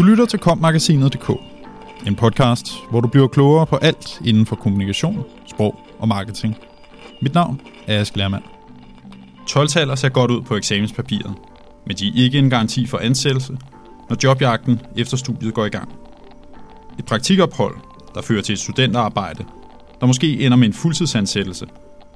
[0.00, 1.30] Du lytter til kommagasinet.dk,
[2.06, 6.56] en podcast, hvor du bliver klogere på alt inden for kommunikation, sprog og marketing.
[7.22, 8.42] Mit navn er Ask Lermand.
[9.48, 11.34] 12 ser godt ud på eksamenspapiret,
[11.86, 13.58] men de er ikke en garanti for ansættelse,
[14.08, 15.88] når jobjagten efter studiet går i gang.
[16.98, 17.76] Et praktikophold,
[18.14, 19.44] der fører til et studenterarbejde,
[20.00, 21.66] der måske ender med en fuldtidsansættelse,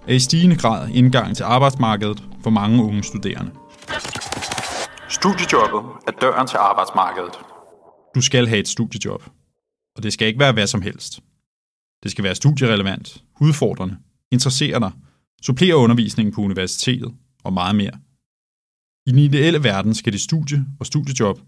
[0.08, 3.50] er i stigende grad indgang til arbejdsmarkedet for mange unge studerende.
[5.08, 7.53] Studiejobbet er døren til arbejdsmarkedet.
[8.14, 9.22] Du skal have et studiejob,
[9.96, 11.20] og det skal ikke være hvad som helst.
[12.02, 13.98] Det skal være studierelevant, udfordrende,
[14.30, 14.92] interessere dig,
[15.42, 17.14] supplere undervisningen på universitetet
[17.44, 18.00] og meget mere.
[19.06, 21.40] I den ideelle verden skal det studie og studiejob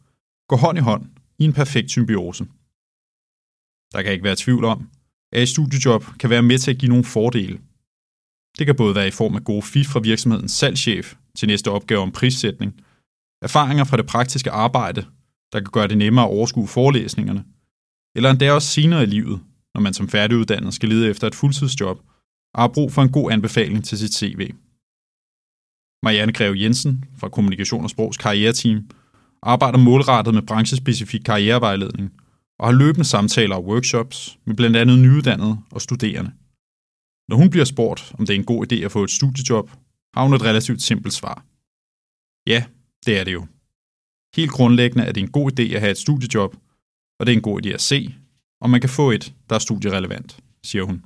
[0.48, 1.04] gå hånd i hånd
[1.38, 2.44] i en perfekt symbiose.
[3.92, 4.90] Der kan ikke være tvivl om,
[5.32, 7.60] at et studiejob kan være med til at give nogle fordele.
[8.58, 12.00] Det kan både være i form af gode fif fra virksomhedens salgschef til næste opgave
[12.00, 12.80] om prissætning,
[13.42, 15.06] erfaringer fra det praktiske arbejde,
[15.52, 17.44] der kan gøre det nemmere at overskue forelæsningerne,
[18.16, 19.40] eller endda også senere i livet,
[19.74, 21.98] når man som færdiguddannet skal lede efter et fuldtidsjob
[22.54, 24.50] og har brug for en god anbefaling til sit CV.
[26.02, 28.90] Marianne Greve Jensen fra Kommunikation og Sprogs karriereteam
[29.42, 32.12] arbejder målrettet med branchespecifik karrierevejledning
[32.58, 36.32] og har løbende samtaler og workshops med blandt andet nyuddannede og studerende.
[37.28, 39.70] Når hun bliver spurgt, om det er en god idé at få et studiejob,
[40.14, 41.44] har hun et relativt simpelt svar.
[42.46, 42.64] Ja,
[43.06, 43.46] det er det jo.
[44.36, 46.56] Helt grundlæggende er det en god idé at have et studiejob,
[47.20, 48.14] og det er en god idé at se,
[48.60, 51.04] om man kan få et, der er studierelevant, siger hun.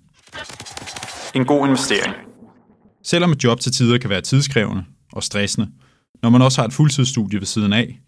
[1.34, 2.14] En god investering.
[3.03, 5.70] Selvom et job til tider kan være tidskrævende og stressende,
[6.23, 8.01] når man også har et fuldtidsstudie ved siden af,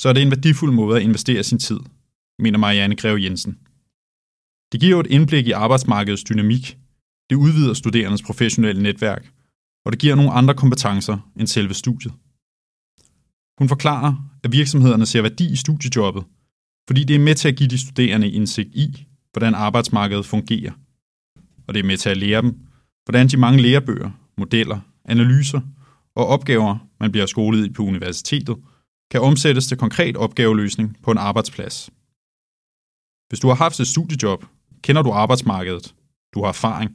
[0.00, 1.80] så er det en værdifuld måde at investere sin tid,
[2.38, 3.58] mener Marianne Greve Jensen.
[4.72, 6.78] Det giver et indblik i arbejdsmarkedets dynamik,
[7.30, 9.32] det udvider studerendes professionelle netværk,
[9.84, 12.14] og det giver nogle andre kompetencer end selve studiet.
[13.58, 16.24] Hun forklarer, at virksomhederne ser værdi i studiejobbet,
[16.86, 20.72] fordi det er med til at give de studerende indsigt i, hvordan arbejdsmarkedet fungerer.
[21.66, 22.58] Og det er med til at lære dem,
[23.04, 25.60] hvordan de mange lærebøger, modeller, analyser
[26.14, 28.56] og opgaver, man bliver skolet i på universitetet,
[29.10, 31.90] kan omsættes til konkret opgaveløsning på en arbejdsplads.
[33.28, 34.44] Hvis du har haft et studiejob,
[34.82, 35.94] kender du arbejdsmarkedet,
[36.34, 36.90] du har erfaring,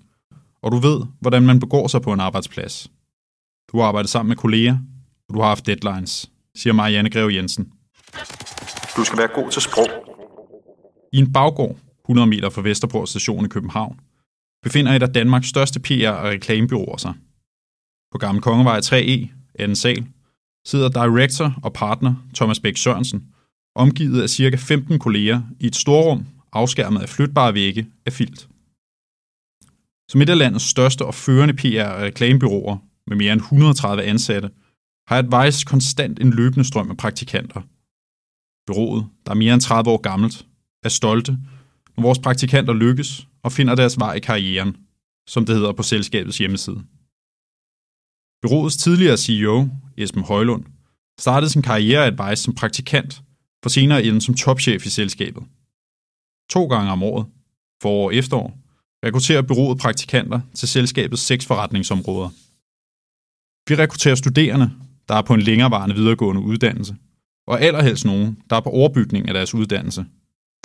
[0.61, 2.91] og du ved, hvordan man begår sig på en arbejdsplads.
[3.71, 4.77] Du har arbejdet sammen med kolleger,
[5.29, 7.71] og du har haft deadlines, siger Marianne Greve Jensen.
[8.97, 9.89] Du skal være god til sprog.
[11.13, 13.99] I en baggård, 100 meter fra Vesterport station i København,
[14.63, 17.13] befinder et af Danmarks største PR- og reklamebyråer sig.
[18.11, 19.27] På Gamle Kongevej 3E,
[19.59, 20.05] anden sal,
[20.65, 23.27] sidder director og partner Thomas Bæk Sørensen,
[23.75, 24.55] omgivet af ca.
[24.55, 28.47] 15 kolleger i et storrum, afskærmet af flytbare vægge af filt.
[30.11, 32.77] Som et af landets største og førende PR- og reklamebyråer
[33.07, 34.49] med mere end 130 ansatte,
[35.07, 37.61] har Advice konstant en løbende strøm af praktikanter.
[38.67, 40.45] Byrået, der er mere end 30 år gammelt,
[40.83, 41.31] er stolte,
[41.95, 44.77] når vores praktikanter lykkes og finder deres vej i karrieren,
[45.27, 46.83] som det hedder på selskabets hjemmeside.
[48.41, 50.65] Byrådets tidligere CEO, Esben Højlund,
[51.19, 53.21] startede sin karriere Advice som praktikant,
[53.63, 55.43] for senere inden som topchef i selskabet.
[56.49, 57.25] To gange om året,
[57.81, 58.57] forår og efterår,
[59.05, 62.29] rekrutterer byrået praktikanter til selskabets seks forretningsområder.
[63.69, 64.71] Vi rekrutterer studerende,
[65.09, 66.95] der er på en længerevarende videregående uddannelse,
[67.47, 70.05] og allerhelst nogen, der er på overbygning af deres uddannelse,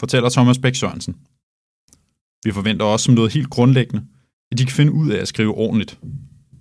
[0.01, 1.17] fortæller Thomas Bæk Sørensen.
[2.45, 4.05] Vi forventer også som noget helt grundlæggende,
[4.53, 5.99] at de kan finde ud af at skrive ordentligt.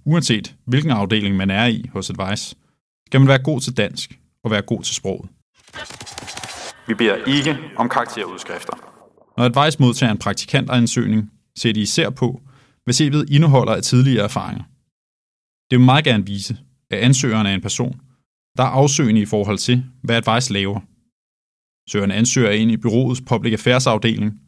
[0.05, 2.55] Uanset hvilken afdeling man er i hos Advice,
[3.05, 5.29] skal man være god til dansk og være god til sproget.
[6.87, 8.73] Vi beder ikke om karakterudskrifter.
[9.37, 12.41] Når Advice modtager en praktikantansøgning, ser de især på,
[12.83, 14.63] hvad CV'et indeholder af tidligere erfaringer.
[15.71, 16.57] Det vil meget gerne vise,
[16.91, 18.01] at ansøgeren er en person,
[18.57, 20.79] der er afsøgende i forhold til, hvad Advice laver.
[21.89, 24.41] Søgeren ansøger ind i byrådets Public Affairs afdeling,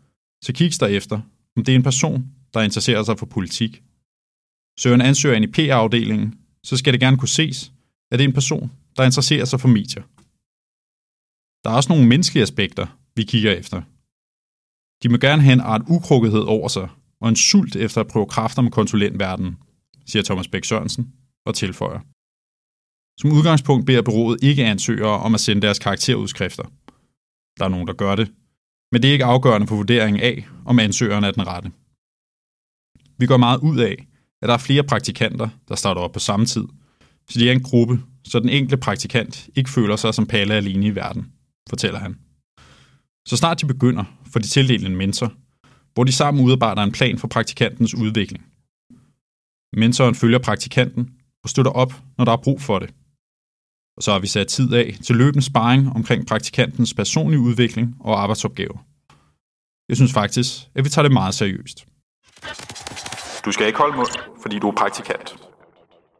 [0.44, 1.22] så kigges der efter,
[1.56, 3.84] om det er en person, der interesserer sig for politik.
[4.80, 7.72] Søgeren ansøger ind i PR-afdelingen, så skal det gerne kunne ses,
[8.12, 10.04] at det er en person, der interesserer sig for medier.
[11.64, 13.82] Der er også nogle menneskelige aspekter, vi kigger efter.
[15.04, 16.90] De må gerne have en art ukrukkethed over sig,
[17.22, 19.58] og en sult efter at prøve kræfter med konsulentverdenen,
[20.06, 21.14] siger Thomas Bæk Sørensen
[21.46, 22.00] og tilføjer.
[23.20, 26.64] Som udgangspunkt beder bureauet ikke ansøgere om at sende deres karakterudskrifter.
[27.60, 28.32] Der er nogen, der gør det,
[28.92, 31.72] men det er ikke afgørende for vurderingen af, om ansøgeren er den rette.
[33.18, 34.08] Vi går meget ud af,
[34.42, 36.64] at der er flere praktikanter, der starter op på samme tid,
[37.30, 40.86] så de er en gruppe, så den enkelte praktikant ikke føler sig som palle alene
[40.86, 41.32] i verden,
[41.70, 42.18] fortæller han.
[43.28, 45.34] Så snart de begynder, får de tildelt en mentor,
[45.94, 48.46] hvor de sammen udarbejder en plan for praktikantens udvikling.
[49.74, 51.10] Mentoren følger praktikanten
[51.44, 52.94] og støtter op, når der er brug for det
[54.00, 58.22] og så har vi sat tid af til løbende sparring omkring praktikantens personlige udvikling og
[58.22, 58.78] arbejdsopgaver.
[59.90, 61.86] Jeg synes faktisk, at vi tager det meget seriøst.
[63.46, 64.08] Du skal ikke holde mund,
[64.42, 65.36] fordi du er praktikant.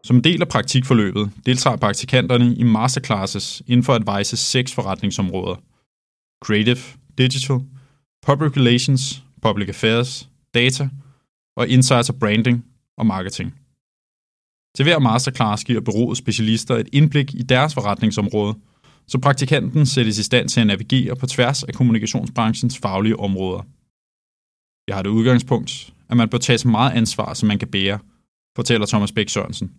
[0.04, 5.56] Som en del af praktikforløbet deltager praktikanterne i masterclasses inden for Advices seks forretningsområder.
[6.46, 6.78] Creative,
[7.18, 7.60] Digital,
[8.26, 10.90] Public Relations, Public Affairs, Data
[11.58, 12.66] og Insights og Branding
[12.98, 13.59] og Marketing.
[14.76, 18.56] Til hver masterclass giver bureauet specialister et indblik i deres forretningsområde,
[19.08, 23.62] så praktikanten sættes i stand til at navigere på tværs af kommunikationsbranchens faglige områder.
[24.88, 28.00] Jeg har det udgangspunkt, at man bør tage så meget ansvar, som man kan bære,
[28.56, 29.72] fortæller Thomas Bæk Sørensen.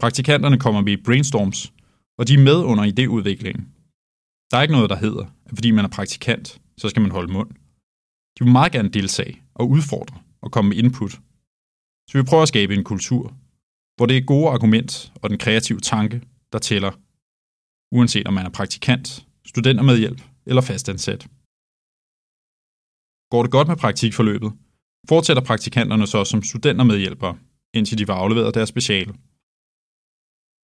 [0.00, 1.72] Praktikanterne kommer med i brainstorms,
[2.18, 3.64] og de er med under idéudviklingen.
[4.50, 7.32] Der er ikke noget, der hedder, at fordi man er praktikant, så skal man holde
[7.32, 7.50] mund.
[8.38, 11.12] De vil meget gerne deltage og udfordre og komme med input.
[12.08, 13.34] Så vi prøver at skabe en kultur,
[14.02, 16.22] hvor det er gode argument og den kreative tanke,
[16.52, 16.92] der tæller,
[17.96, 21.26] uanset om man er praktikant, studentermedhjælp eller fastansat.
[23.30, 24.52] Går det godt med praktikforløbet,
[25.08, 27.38] fortsætter praktikanterne så som studentermedhjælpere,
[27.74, 29.12] indtil de var afleveret deres speciale.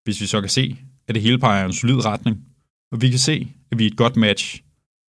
[0.04, 2.46] Hvis vi så kan se, at det hele peger i en solid retning,
[2.92, 4.64] og vi kan se, at vi er et godt match,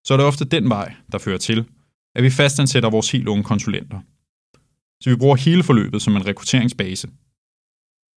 [0.06, 1.68] så er det ofte den vej, der fører til,
[2.14, 4.00] at vi fastansætter vores helt unge konsulenter.
[5.02, 7.08] Så vi bruger hele forløbet som en rekrutteringsbase.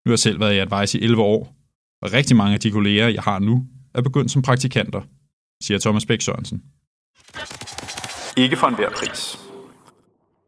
[0.05, 1.55] Nu har jeg selv været i Advice i 11 år,
[2.01, 5.01] og rigtig mange af de kolleger, jeg har nu, er begyndt som praktikanter,
[5.63, 6.63] siger Thomas Bæk Sørensen.
[8.37, 9.37] Ikke for enhver pris.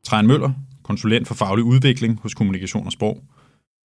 [0.04, 0.52] Træn Møller,
[0.84, 3.24] konsulent for faglig udvikling hos Kommunikation og Sprog,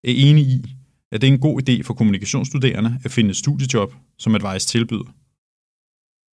[0.04, 0.64] er enig i,
[1.12, 5.14] at det er en god idé for kommunikationsstuderende at finde et studiejob, som Advice tilbyder.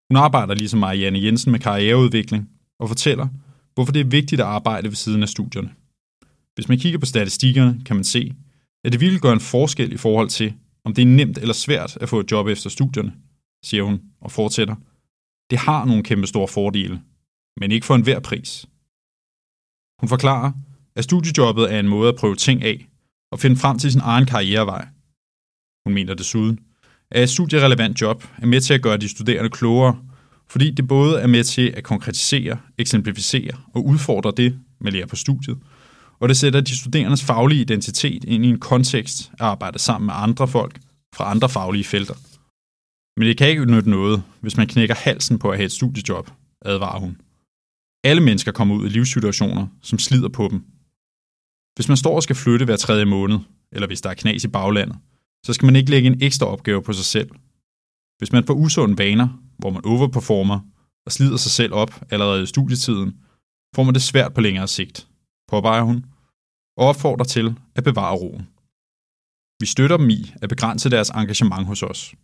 [0.10, 2.50] Hun arbejder ligesom Marianne Jensen med karriereudvikling
[2.80, 3.28] og fortæller,
[3.74, 5.70] hvorfor det er vigtigt at arbejde ved siden af studierne.
[6.56, 8.34] Hvis man kigger på statistikkerne, kan man se,
[8.86, 10.54] at det ville gøre en forskel i forhold til,
[10.84, 13.14] om det er nemt eller svært at få et job efter studierne,
[13.64, 14.76] siger hun og fortsætter.
[15.50, 17.02] Det har nogle kæmpe store fordele,
[17.60, 18.66] men ikke for enhver pris.
[20.00, 20.52] Hun forklarer,
[20.96, 22.88] at studiejobbet er en måde at prøve ting af
[23.32, 24.88] og finde frem til sin egen karrierevej.
[25.86, 26.60] Hun mener desuden,
[27.12, 30.00] at et studierelevant job er med til at gøre de studerende klogere,
[30.48, 35.16] fordi det både er med til at konkretisere, eksemplificere og udfordre det, man lærer på
[35.16, 35.58] studiet,
[36.20, 40.14] og det sætter de studerendes faglige identitet ind i en kontekst at arbejde sammen med
[40.18, 40.80] andre folk
[41.16, 42.16] fra andre faglige felter.
[43.20, 46.32] Men det kan ikke nytte noget, hvis man knækker halsen på at have et studiejob,
[46.66, 47.18] advarer hun.
[48.04, 50.60] Alle mennesker kommer ud i livssituationer, som slider på dem.
[51.76, 53.40] Hvis man står og skal flytte hver tredje måned,
[53.72, 54.98] eller hvis der er knas i baglandet,
[55.46, 57.30] så skal man ikke lægge en ekstra opgave på sig selv.
[58.18, 59.28] Hvis man får usunde vaner,
[59.58, 60.60] hvor man overperformer
[61.06, 63.16] og slider sig selv op allerede i studietiden,
[63.76, 65.08] får man det svært på længere sigt,
[65.47, 66.06] påpeger hun,
[66.77, 68.47] og opfordrer til at bevare roen.
[69.62, 72.15] Vi støtter dem i at begrænse deres engagement hos os.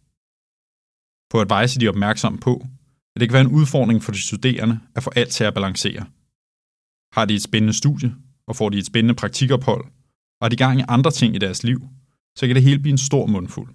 [1.30, 2.54] På Advice er de opmærksomme på,
[3.14, 6.06] at det kan være en udfordring for de studerende at få alt til at balancere.
[7.16, 8.16] Har de et spændende studie,
[8.48, 9.86] og får de et spændende praktikophold,
[10.40, 11.80] og er de gang i andre ting i deres liv,
[12.38, 13.70] så kan det hele blive en stor mundfuld.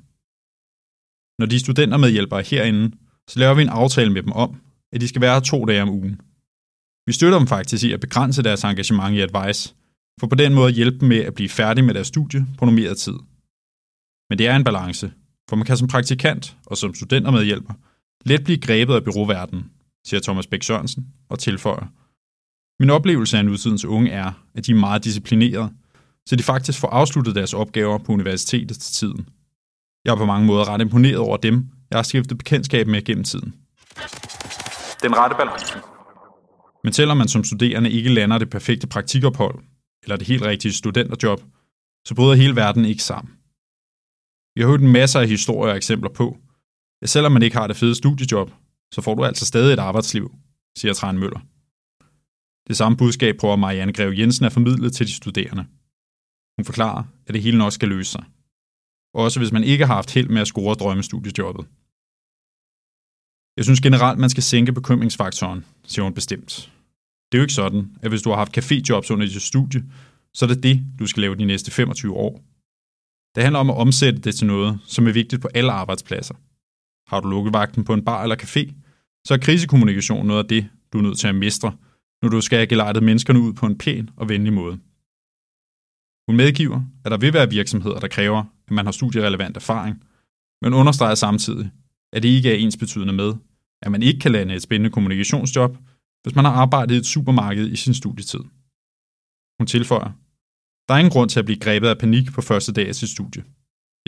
[1.39, 2.97] Når de studenter medhjælper herinde,
[3.29, 4.61] så laver vi en aftale med dem om,
[4.93, 6.21] at de skal være her to dage om ugen.
[7.07, 9.75] Vi støtter dem faktisk i at begrænse deres engagement i Advice,
[10.21, 12.99] for på den måde hjælpe dem med at blive færdige med deres studie på normeret
[12.99, 13.19] tid.
[14.31, 15.13] Men det er en balance,
[15.49, 17.75] for man kan som praktikant og som studentermedhjælper
[18.25, 19.71] let blive grebet af byråverdenen,
[20.07, 21.87] siger Thomas Bæk Sørensen og tilføjer.
[22.81, 25.71] Min oplevelse af nutidens unge er, at de er meget disciplinerede,
[26.27, 29.29] så de faktisk får afsluttet deres opgaver på universitetet til tiden.
[30.05, 33.25] Jeg er på mange måder ret imponeret over dem, jeg har skiftet bekendtskab med gennem
[33.25, 33.55] tiden.
[35.03, 35.96] Den rette balance.
[36.87, 39.59] Men selvom man som studerende ikke lander det perfekte praktikophold,
[40.03, 41.43] eller det helt rigtige studenterjob,
[42.07, 43.35] så bryder hele verden ikke sammen.
[44.55, 46.39] Vi har hørt en masse af historier og eksempler på,
[47.03, 48.51] at selvom man ikke har det fede studiejob,
[48.95, 50.35] så får du altså stadig et arbejdsliv,
[50.79, 51.41] siger Træn Møller.
[52.69, 55.67] Det samme budskab prøver Marianne Greve Jensen at formidle til de studerende.
[56.59, 58.25] Hun forklarer, at det hele nok skal løse sig.
[59.15, 61.67] Også hvis man ikke har haft held med at score drømmestudiejobbet.
[63.57, 66.73] Jeg synes generelt, man skal sænke bekymringsfaktoren, siger hun bestemt.
[67.33, 69.85] Det er jo ikke sådan, at hvis du har haft caféjobs under dit studie,
[70.35, 72.43] så er det det, du skal lave de næste 25 år.
[73.35, 76.35] Det handler om at omsætte det til noget, som er vigtigt på alle arbejdspladser.
[77.11, 78.73] Har du lukket vagten på en bar eller café,
[79.27, 81.77] så er krisekommunikation noget af det, du er nødt til at mestre,
[82.23, 84.79] når du skal have gelejtet menneskerne ud på en pæn og venlig måde.
[86.29, 90.03] Hun medgiver, at der vil være virksomheder, der kræver, at man har studierelevant erfaring,
[90.63, 91.71] men understreger samtidig,
[92.13, 93.35] at det ikke er ens betydende med,
[93.83, 95.77] at man ikke kan lande et spændende kommunikationsjob,
[96.27, 98.41] hvis man har arbejdet i et supermarked i sin studietid.
[99.59, 100.11] Hun tilføjer,
[100.89, 103.09] der er ingen grund til at blive grebet af panik på første dag af sit
[103.09, 103.45] studie.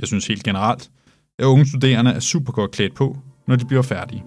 [0.01, 0.91] Jeg synes helt generelt,
[1.39, 4.25] at unge studerende er super godt klædt på, når de bliver færdige.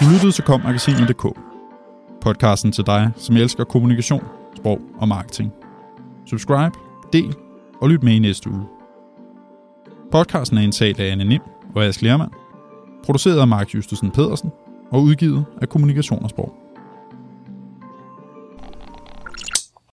[0.00, 1.38] Du lyttede til kommagasinet.dk.
[2.22, 4.24] Podcasten til dig, som elsker kommunikation,
[4.56, 5.52] sprog og marketing.
[6.26, 6.78] Subscribe,
[7.12, 7.34] del
[7.80, 8.66] og lyt med i næste uge.
[10.12, 11.42] Podcasten er indtalt af Anne Nim
[11.74, 12.30] og Ask Lermand,
[13.04, 14.50] produceret af Mark Justesen Pedersen
[14.90, 16.61] og udgivet af Kommunikation.